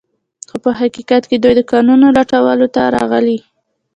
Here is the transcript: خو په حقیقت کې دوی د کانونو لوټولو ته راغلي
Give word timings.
خو 0.49 0.55
په 0.63 0.71
حقیقت 0.79 1.23
کې 1.29 1.37
دوی 1.43 1.53
د 1.57 1.61
کانونو 1.71 2.05
لوټولو 2.17 2.65
ته 2.75 2.81
راغلي 2.95 3.39